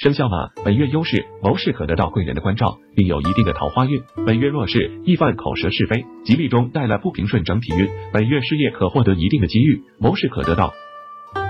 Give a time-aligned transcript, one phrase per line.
[0.00, 4.00] 生肖马本月优势，谋事可得到贵人的关照，并有一定的桃花运。
[4.24, 7.86] 本月弱势，易犯口舌是非，吉利中带来不平顺整体运。
[8.10, 10.72] 本月事业可获得一定的机遇，谋事可得到，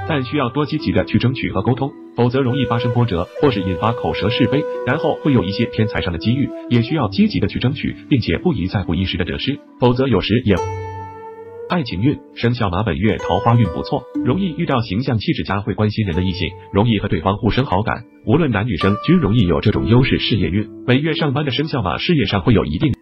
[0.09, 10.57] 但需要多积极的去争取和沟通，否则容易发生波折，或是引发口舌是非，然后会有一些偏财上的机遇，也需要积极的去争取，并且不宜在乎一时的得失，否则有时也。
[11.71, 18.03] 爱情运，生肖马本月桃花运不错，容易遇到形象气质佳、会关心人的异性，容易和对方互生好感。
[18.27, 20.19] 无论男女生均容易有这种优势。
[20.19, 22.93] 事业运，本月上班的生肖马事业上会有一定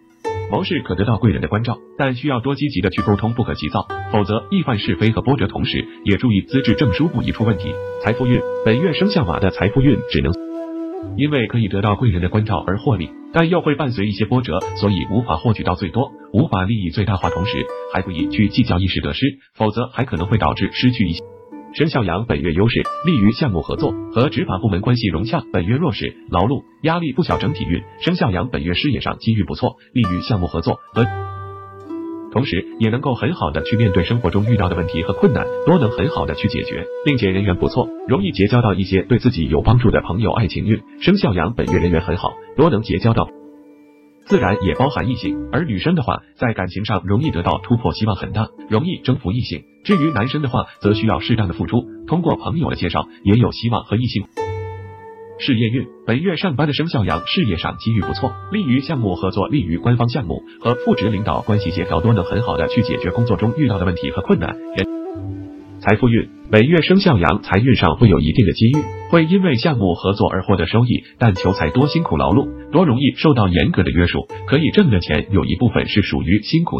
[0.53, 5.47] 谋事，可得到贵人的关照，但需要多积极的去沟通，不可急躁，否则易犯是非和波折。
[5.47, 7.73] 同时，也注意资质证书不宜出问题。
[8.03, 10.48] 财富运，本月生肖马的财富运只能。
[11.17, 17.31] 因为可以得到贵人的关照而获利，但又会伴随一些波折，所以无法获取到最多，无法利益最大化。
[17.31, 21.25] 同时，还不宜去计较一时得失，否则还可能会导致失去一些。
[21.75, 25.43] 生肖羊本月优势，利于项目合作，和执法部门关系融洽。
[25.53, 27.39] 本月弱势，劳碌压力不小。
[27.39, 31.05] 整体运，生肖羊本月事业上机遇不错，利于项目合作和。
[32.31, 40.33] 同时，也能够很好的去面对生活中遇到的问题和困难，都能很好的去解决，并且人缘不错，容易结交到一些对自己有帮助的朋友。
[40.33, 43.29] 爱情运，生肖羊本月人缘很好，多能结交到，
[44.27, 45.49] 自然也包含异性。
[45.53, 49.65] 而女生的话，在感情上容易得到突破，希望很大，容易征服异性。
[49.85, 54.25] 至于男生的话，则需要适当的付出，通过朋友的介绍，也有希望和异性。
[55.39, 64.57] 事业运，本月上班的生肖羊事业上机遇不错，利于项目合作，利于官方项目和副职领导关系协调，多能很好的去解决工作中遇到的问题和困难。
[65.81, 76.79] 财富运，本月生肖羊财运上会有一定的机遇，会因为项目合作而获得收益，但求财多辛苦劳碌，多容易受到严格的约束，可以挣的钱有一部分是属于辛苦。